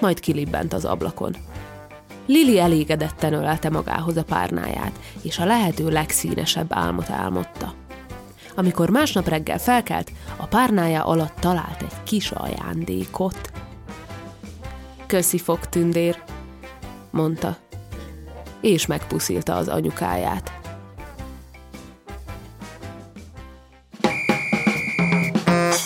Majd 0.00 0.20
kilibbent 0.20 0.72
az 0.72 0.84
ablakon. 0.84 1.36
Lili 2.30 2.58
elégedetten 2.58 3.32
ölelte 3.32 3.70
magához 3.70 4.16
a 4.16 4.24
párnáját, 4.24 4.92
és 5.22 5.38
a 5.38 5.44
lehető 5.44 5.88
legszínesebb 5.88 6.72
álmot 6.72 7.10
álmodta. 7.10 7.74
Amikor 8.54 8.90
másnap 8.90 9.28
reggel 9.28 9.58
felkelt, 9.58 10.12
a 10.36 10.46
párnája 10.46 11.04
alatt 11.04 11.34
talált 11.40 11.82
egy 11.82 12.02
kis 12.04 12.30
ajándékot. 12.30 13.50
Köszi, 15.06 15.38
fogtündér, 15.38 16.22
mondta, 17.10 17.56
és 18.60 18.86
megpuszilta 18.86 19.54
az 19.54 19.68
anyukáját. 19.68 20.52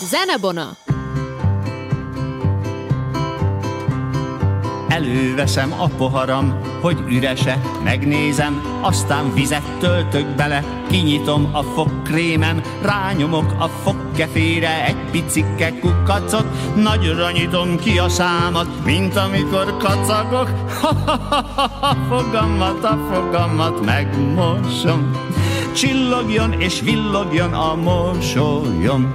Zenebona! 0.09 0.84
Előveszem 4.95 5.73
a 5.79 5.87
poharam, 5.87 6.59
hogy 6.81 6.97
ürese, 7.09 7.61
megnézem, 7.83 8.61
aztán 8.81 9.33
vizet 9.33 9.77
töltök 9.79 10.25
bele, 10.35 10.63
kinyitom 10.89 11.49
a 11.53 11.61
fogkrémem, 11.61 12.61
rányomok 12.81 13.55
a 13.59 13.67
fogkefére. 13.67 14.85
Egy 14.85 14.97
picike 15.11 15.79
kukacot, 15.79 16.45
nagyra 16.75 17.31
nyitom 17.31 17.77
ki 17.77 17.97
a 17.97 18.09
számat, 18.09 18.85
mint 18.85 19.15
amikor 19.15 19.77
kacagok, 19.77 20.49
a 21.91 21.95
fogamat, 22.09 22.83
a 22.83 22.99
fogamat 23.11 23.85
megmosom, 23.85 25.11
csillogjon 25.73 26.61
és 26.61 26.81
villogjon 26.81 27.53
a 27.53 27.75
mosolyom. 27.75 29.11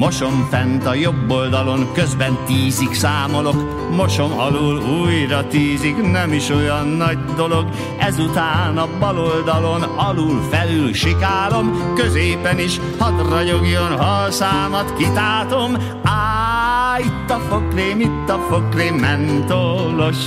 Mosom 0.00 0.46
fent 0.50 0.86
a 0.86 0.94
jobb 0.94 1.30
oldalon, 1.30 1.92
közben 1.92 2.38
tízig 2.46 2.94
számolok, 2.94 3.90
mosom 3.96 4.38
alul 4.38 4.82
újra 5.02 5.46
tízig, 5.46 5.96
nem 5.96 6.32
is 6.32 6.48
olyan 6.48 6.86
nagy 6.86 7.18
dolog. 7.36 7.68
Ezután 7.98 8.78
a 8.78 8.88
bal 8.98 9.18
oldalon 9.18 9.82
alul 9.82 10.42
felül 10.50 10.92
sikálom, 10.92 11.94
középen 11.94 12.58
is 12.58 12.80
hadd 12.98 13.28
ragyogjon, 13.28 13.98
ha 13.98 14.22
a 14.22 14.30
számat 14.30 14.96
kitátom. 14.96 15.76
Á, 16.04 16.98
itt 16.98 17.30
a 17.30 17.38
fokrém, 17.38 18.00
itt 18.00 18.28
a 18.28 18.38
fokrém 18.48 18.94
mentolos, 18.94 20.18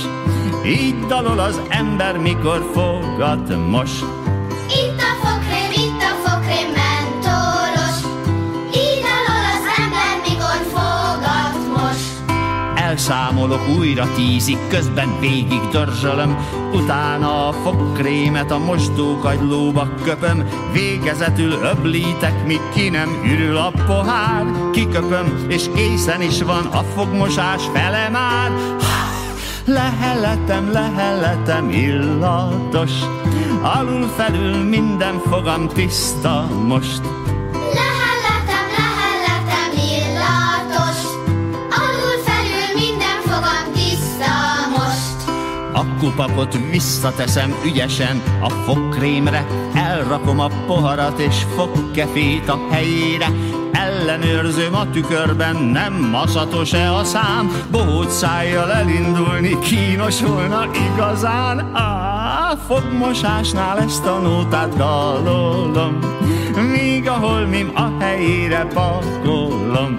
így 0.66 1.06
dalol 1.06 1.38
az 1.38 1.60
ember, 1.68 2.18
mikor 2.18 2.70
fogat 2.72 3.68
most. 3.70 4.04
Elszámolok 12.94 13.68
újra 13.78 14.06
tízig, 14.16 14.58
közben 14.68 15.20
végig 15.20 15.60
dörzsölöm, 15.70 16.36
utána 16.72 17.48
a 17.48 17.52
fogkrémet 17.52 18.50
a 18.50 18.58
mostókagylóba 18.58 19.88
köpöm, 20.02 20.48
végezetül 20.72 21.52
öblítek, 21.52 22.46
míg 22.46 22.60
ki 22.74 22.88
nem 22.88 23.08
ürül 23.24 23.56
a 23.56 23.72
pohár, 23.86 24.44
kiköpöm, 24.72 25.46
és 25.48 25.64
készen 25.74 26.22
is 26.22 26.42
van 26.42 26.66
a 26.66 26.82
fogmosás 26.82 27.62
fele 27.72 28.08
már. 28.08 28.50
Leheletem, 29.64 30.72
leheletem 30.72 31.70
illatos, 31.70 32.92
alul 33.62 34.08
felül 34.16 34.64
minden 34.64 35.20
fogam 35.30 35.68
tiszta 35.68 36.48
most. 36.66 37.23
Kupakot 45.98 46.58
visszateszem 46.70 47.54
ügyesen 47.64 48.22
a 48.40 48.48
fogkrémre, 48.48 49.46
elrakom 49.74 50.40
a 50.40 50.48
poharat 50.66 51.18
és 51.18 51.42
fogkefét 51.56 52.48
a 52.48 52.58
helyére, 52.70 53.26
ellenőrzöm 53.72 54.74
a 54.74 54.90
tükörben, 54.90 55.56
nem 55.56 55.92
maszatos-e 55.92 56.94
a 56.94 57.04
szám, 57.04 57.50
bohóc 57.70 58.12
szájjal 58.12 58.72
elindulni 58.72 59.58
kínos 59.58 60.22
volna 60.22 60.66
igazán. 60.92 61.74
Á, 61.74 62.56
fogmosásnál 62.66 63.78
ezt 63.78 64.06
a 64.06 64.18
nótát 64.18 64.76
dalolom, 64.76 65.98
míg 66.72 67.08
a 67.08 67.12
holmim 67.12 67.70
a 67.74 68.02
helyére 68.02 68.66
pakolom. 68.74 69.98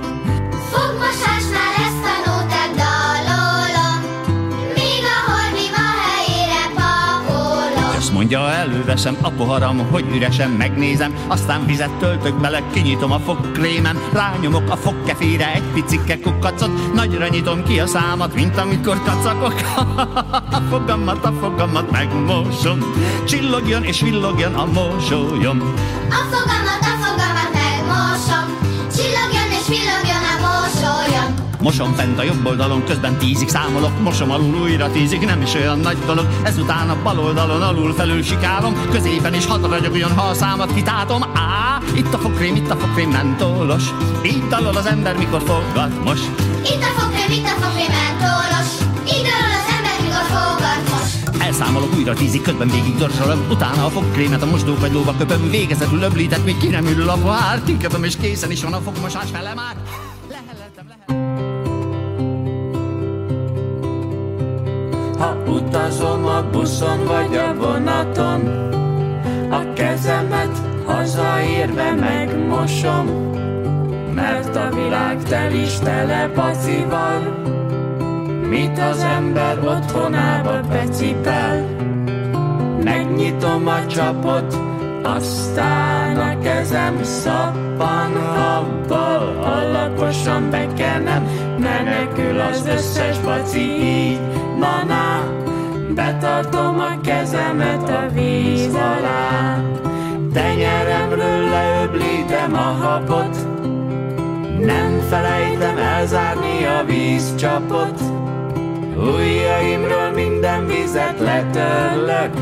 Mondja, 8.29 8.51
előveszem 8.51 9.17
a 9.21 9.29
poharam, 9.29 9.89
hogy 9.91 10.05
üresen 10.15 10.49
megnézem, 10.49 11.15
aztán 11.27 11.65
vizet 11.65 11.97
töltök 11.97 12.39
bele, 12.39 12.61
kinyitom 12.73 13.11
a 13.11 13.19
fogkrémem, 13.19 13.99
rányomok 14.13 14.69
a 14.69 14.75
fogkefére 14.75 15.53
egy 15.53 15.63
picike 15.73 16.19
kukacot, 16.19 16.93
nagyra 16.93 17.27
nyitom 17.27 17.63
ki 17.63 17.79
a 17.79 17.87
számat, 17.87 18.33
mint 18.33 18.57
amikor 18.57 19.03
kacakok. 19.03 19.53
a 20.51 20.61
fogamat, 20.69 21.25
a 21.25 21.31
fogamat 21.41 21.91
megmosom, 21.91 22.79
csillogjon 23.27 23.83
és 23.83 24.01
villogjon 24.01 24.53
a 24.53 24.65
mosolyom. 24.65 25.73
A 26.09 26.23
fogamat, 26.31 26.81
a 26.81 26.95
fogamat 27.05 27.51
megmosom, 27.53 28.45
csillogjon 28.95 29.51
és 29.59 29.67
villogjon. 29.67 30.14
Mosom 31.65 31.93
fent 31.93 32.19
a 32.19 32.23
jobb 32.23 32.45
oldalon, 32.45 32.83
közben 32.83 33.17
tízig 33.17 33.47
számolok, 33.47 34.01
mosom 34.01 34.31
alul 34.31 34.61
újra 34.61 34.91
tízig, 34.91 35.21
nem 35.21 35.41
is 35.41 35.53
olyan 35.53 35.79
nagy 35.79 35.97
dolog. 36.05 36.27
Ezután 36.43 36.89
a 36.89 36.97
bal 37.03 37.19
oldalon 37.19 37.61
alul 37.61 37.93
felül 37.93 38.23
sikálom, 38.23 38.89
középen 38.91 39.33
is 39.33 39.45
hat 39.45 39.67
ragyogjon, 39.69 40.11
ha 40.13 40.21
a 40.21 40.33
számat 40.33 40.73
kitátom. 40.73 41.21
Á, 41.23 41.81
itt 41.95 42.13
a 42.13 42.17
fokrém, 42.17 42.55
itt 42.55 42.69
a 42.69 42.75
fokrém, 42.75 43.09
mentolos. 43.09 43.83
Így 44.23 44.47
dalol 44.47 44.75
az 44.75 44.85
ember, 44.85 45.17
mikor 45.17 45.41
foggat 45.41 46.03
most. 46.03 46.29
Itt 46.63 46.81
a 46.81 46.99
fokrém, 46.99 47.31
itt 47.31 47.45
a 47.45 47.61
fokrém, 47.61 47.91
mentolos. 47.99 48.69
Így 49.15 49.25
dalol 49.29 49.53
az 49.59 49.69
ember, 49.75 49.97
mikor 50.01 50.25
foggat 50.35 50.89
most. 50.89 51.41
Elszámolok 51.41 51.95
újra 51.95 52.13
tízig, 52.13 52.41
közben 52.41 52.67
végig 52.67 52.95
dorsolom, 52.95 53.39
utána 53.49 53.85
a 53.85 53.89
fogkrémet 53.89 54.41
a 54.41 54.45
mosdók 54.45 54.79
vagy 54.79 54.93
lóba 54.93 55.15
köpöm, 55.17 55.49
végezetül 55.49 56.01
öblített, 56.01 56.45
még 56.45 56.57
ki 56.57 56.67
nem 56.67 56.85
ül 56.85 57.09
a 57.09 57.17
pohár, 57.17 57.63
kinköpöm 57.63 58.03
és 58.03 58.15
készen 58.21 58.51
is 58.51 58.63
van 58.63 58.73
a 58.73 58.79
fogmosás 58.79 59.29
fele 59.31 59.53
már. 59.53 59.75
Ha 65.19 65.35
utazom 65.47 66.25
a 66.25 66.49
buszon 66.51 67.05
vagy 67.05 67.35
a 67.35 67.53
vonaton, 67.53 68.41
a 69.49 69.73
kezemet 69.73 70.57
hazaérve 70.85 71.91
megmosom, 71.91 73.05
mert 74.13 74.55
a 74.55 74.69
világ 74.75 75.23
tel 75.23 75.51
is 75.51 75.79
tele 75.79 76.27
bacival, 76.35 77.19
mit 78.49 78.79
az 78.79 79.01
ember 79.01 79.59
otthonába 79.59 80.59
becipel. 80.69 81.65
Megnyitom 82.83 83.67
a 83.67 83.85
csapot, 83.85 84.57
aztán 85.03 86.17
a 86.17 86.39
kezem 86.39 87.03
szappan 87.03 88.11
habbal 88.35 89.37
alaposan 89.43 90.49
bekenem, 90.49 91.27
menekül 91.59 92.39
az 92.39 92.67
összes 92.67 93.19
baci 93.19 93.83
így, 93.83 94.19
na, 94.59 94.83
betartom 95.95 96.79
a 96.79 97.01
kezemet 97.03 97.89
a 97.89 98.09
víz 98.13 98.73
alá. 98.73 99.61
Tenyeremről 100.33 101.49
leöblítem 101.49 102.53
a 102.53 102.85
habot, 102.85 103.37
nem 104.59 104.99
felejtem 105.09 105.77
elzárni 105.77 106.65
a 106.65 106.83
vízcsapot, 106.85 107.99
Ujjaimról 108.97 110.09
minden 110.09 110.67
vizet 110.67 111.19
letörlök, 111.19 112.33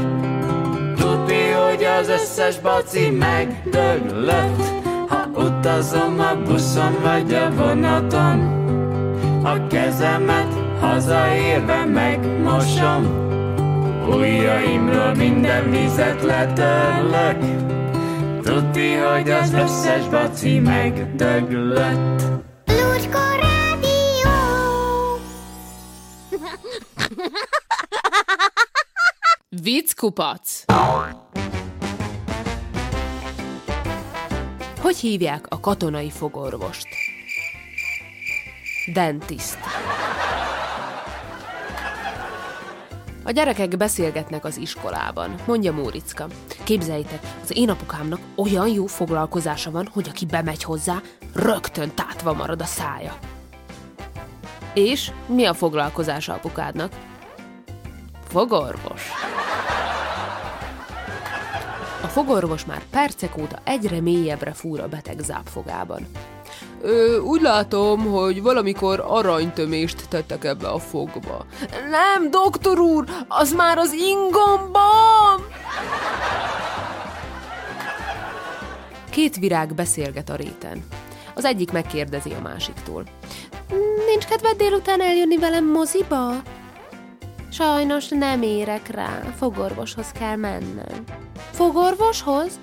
Tudni, 0.98 1.52
hogy 1.52 1.84
az 2.00 2.10
összes 2.10 2.60
baci 2.60 3.10
megdöglött. 3.10 4.82
Ha 5.08 5.42
utazom 5.42 6.20
a 6.20 6.36
buszon 6.46 6.96
vagy 7.04 7.34
a 7.34 7.50
vonaton 7.56 8.40
A 9.44 9.68
kezemet 9.68 10.54
hazaérve 10.80 11.86
megmosom 11.86 13.32
Ujjaimról 14.08 15.14
minden 15.14 15.72
vizet 15.72 16.22
letörlök 16.22 17.38
Tudni, 18.44 18.94
hogy 18.94 19.30
az 19.30 19.54
összes 19.54 20.08
baci 20.08 20.60
megdöglött 20.60 22.22
Lucska 22.66 23.20
Rádió! 23.42 24.40
Vicckupac! 29.50 30.64
Hogy 34.82 34.98
hívják 34.98 35.46
a 35.50 35.60
katonai 35.60 36.10
fogorvost? 36.10 36.88
Dentist. 38.94 39.58
A 43.26 43.32
gyerekek 43.32 43.78
beszélgetnek 43.78 44.46
az 44.46 44.58
iskolában, 44.58 45.36
mondja 45.48 45.72
Móriczka. 45.72 46.28
Képzeljétek, 46.64 47.20
az 47.44 47.58
én 47.58 47.70
apukámnak 47.70 48.20
olyan 48.36 48.68
jó 48.68 48.86
foglalkozása 48.86 49.72
van, 49.72 49.90
hogy 49.94 50.08
aki 50.10 50.26
bemegy 50.26 50.64
hozzá, 50.64 51.02
rögtön 51.34 51.92
tátva 51.96 52.34
marad 52.34 52.62
a 52.62 52.66
szája. 52.66 53.18
És 54.74 55.12
mi 55.26 55.46
a 55.46 55.54
foglalkozása 55.54 56.34
apukádnak? 56.34 56.92
Fogorvos. 58.28 59.12
Fogorvos 62.14 62.66
már 62.66 62.82
percek 62.90 63.38
óta 63.38 63.60
egyre 63.64 64.02
mélyebbre 64.02 64.52
fúr 64.52 64.80
a 64.80 64.88
beteg 64.88 65.20
zápfogában. 65.20 66.08
Ö, 66.82 67.20
úgy 67.20 67.42
látom, 67.42 68.00
hogy 68.00 68.42
valamikor 68.42 69.04
aranytömést 69.08 70.10
tettek 70.10 70.44
ebbe 70.44 70.68
a 70.68 70.80
fogba. 70.80 71.46
Nem, 71.90 72.32
doktor 72.32 72.80
úr, 72.80 73.06
az 73.28 73.54
már 73.54 73.78
az 73.78 73.94
ingomban! 73.94 75.42
Két 79.10 79.38
virág 79.38 79.74
beszélget 79.74 80.30
a 80.30 80.36
réten. 80.36 80.84
Az 81.34 81.46
egyik 81.46 81.72
megkérdezi 81.72 82.32
a 82.32 82.42
másiktól. 82.42 83.04
Nincs 84.08 84.26
kedved 84.26 84.58
délután 84.58 85.02
eljönni 85.02 85.38
velem 85.38 85.66
moziba? 85.66 86.32
Sajnos 87.54 88.08
nem 88.08 88.42
érek 88.42 88.88
rá, 88.88 89.22
fogorvoshoz 89.38 90.12
kell 90.12 90.36
mennem. 90.36 91.04
Fogorvoshoz? 91.52 92.60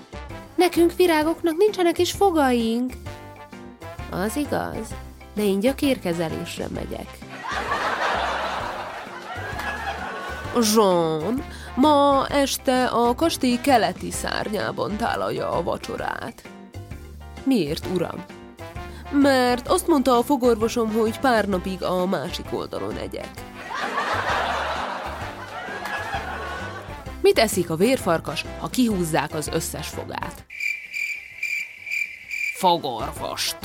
Nekünk 0.54 0.92
virágoknak 0.96 1.56
nincsenek 1.56 1.98
is 1.98 2.12
fogaink. 2.12 2.92
Az 4.10 4.36
igaz, 4.36 4.94
de 5.34 5.42
én 5.42 5.60
gyökérkezelésre 5.60 6.66
megyek. 6.74 7.18
Jean, 10.74 11.44
ma 11.74 12.26
este 12.28 12.84
a 12.84 13.14
kastély 13.14 13.58
keleti 13.62 14.10
szárnyában 14.10 14.96
tálalja 14.96 15.50
a 15.50 15.62
vacsorát. 15.62 16.42
Miért, 17.44 17.86
uram? 17.94 18.24
Mert 19.10 19.68
azt 19.68 19.86
mondta 19.86 20.16
a 20.16 20.22
fogorvosom, 20.22 20.92
hogy 20.92 21.20
pár 21.20 21.48
napig 21.48 21.82
a 21.82 22.06
másik 22.06 22.46
oldalon 22.52 22.96
egyek. 22.96 23.30
Mit 27.22 27.38
eszik 27.38 27.70
a 27.70 27.76
vérfarkas, 27.76 28.44
ha 28.58 28.68
kihúzzák 28.68 29.34
az 29.34 29.48
összes 29.52 29.88
fogát? 29.88 30.44
Fogorvost. 32.56 33.56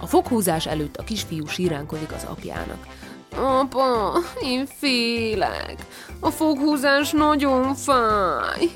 A 0.00 0.06
foghúzás 0.06 0.66
előtt 0.66 0.96
a 0.96 1.02
kisfiú 1.02 1.46
síránkozik 1.46 2.12
az 2.12 2.24
apjának. 2.24 2.86
Apa, 3.36 4.18
én 4.42 4.66
félek. 4.78 5.76
A 6.20 6.30
foghúzás 6.30 7.10
nagyon 7.10 7.74
fáj. 7.74 8.70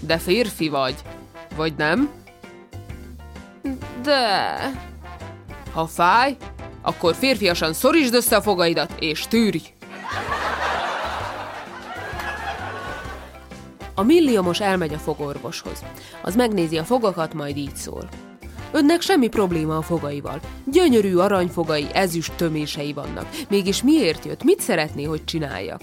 De 0.00 0.18
férfi 0.18 0.68
vagy, 0.68 0.94
vagy 1.56 1.74
nem? 1.76 2.10
De... 4.02 4.56
Ha 5.72 5.86
fáj, 5.86 6.36
akkor 6.82 7.14
férfiasan 7.14 7.72
szorítsd 7.72 8.14
össze 8.14 8.36
a 8.36 8.42
fogaidat, 8.42 8.92
és 8.98 9.26
tűrj! 9.28 9.71
A 13.94 14.02
milliomos 14.02 14.60
elmegy 14.60 14.94
a 14.94 14.98
fogorvoshoz. 14.98 15.84
Az 16.22 16.34
megnézi 16.34 16.78
a 16.78 16.84
fogakat, 16.84 17.34
majd 17.34 17.56
így 17.56 17.76
szól. 17.76 18.08
Önnek 18.72 19.00
semmi 19.00 19.28
probléma 19.28 19.76
a 19.76 19.82
fogaival. 19.82 20.40
Gyönyörű 20.64 21.16
aranyfogai, 21.16 21.86
ezüst 21.92 22.32
tömései 22.32 22.92
vannak. 22.92 23.26
Mégis 23.48 23.82
miért 23.82 24.24
jött? 24.24 24.44
Mit 24.44 24.60
szeretné, 24.60 25.04
hogy 25.04 25.24
csináljak? 25.24 25.80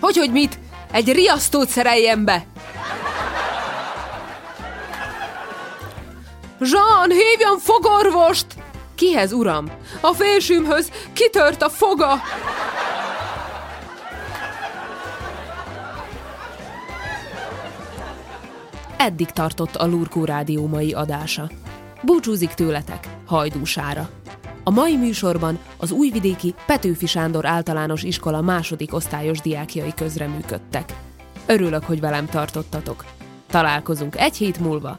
Hogy, 0.00 0.16
hogy 0.16 0.30
mit? 0.30 0.58
Egy 0.92 1.12
riasztót 1.12 1.68
szereljen 1.68 2.24
be! 2.24 2.46
Jean, 6.60 7.10
hívjon 7.10 7.58
fogorvost! 7.58 8.46
Kihez, 8.94 9.32
uram? 9.32 9.70
A 10.00 10.12
fésümhöz 10.12 10.90
kitört 11.12 11.62
a 11.62 11.68
foga! 11.68 12.20
Eddig 19.06 19.30
tartott 19.30 19.76
a 19.76 19.86
Lurkó 19.86 20.24
Rádió 20.24 20.66
mai 20.66 20.92
adása. 20.92 21.50
Búcsúzik 22.02 22.54
tőletek, 22.54 23.08
hajdúsára. 23.26 24.08
A 24.64 24.70
mai 24.70 24.96
műsorban 24.96 25.58
az 25.76 25.90
újvidéki 25.90 26.54
Petőfi 26.66 27.06
Sándor 27.06 27.44
általános 27.46 28.02
iskola 28.02 28.40
második 28.40 28.94
osztályos 28.94 29.40
diákjai 29.40 29.94
közreműködtek. 29.94 30.94
Örülök, 31.46 31.84
hogy 31.84 32.00
velem 32.00 32.26
tartottatok. 32.26 33.04
Találkozunk 33.50 34.16
egy 34.16 34.36
hét 34.36 34.60
múlva. 34.60 34.98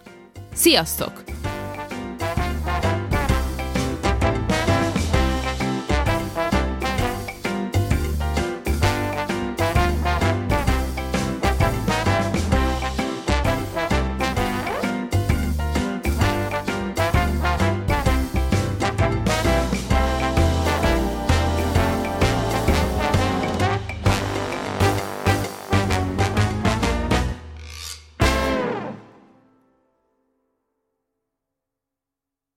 Sziasztok! 0.53 1.23